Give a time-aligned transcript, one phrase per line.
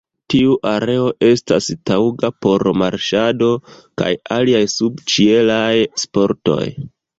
[0.33, 3.51] Tiu areo estas taŭga por marŝado
[4.03, 5.71] kaj aliaj subĉielaj
[6.07, 6.61] sportoj.